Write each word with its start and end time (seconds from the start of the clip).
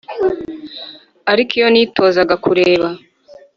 ariko 1.31 1.51
iyo 1.59 1.67
nitozaga 1.73 2.35
kureba 2.43 2.87